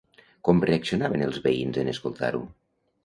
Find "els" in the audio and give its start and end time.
1.25-1.39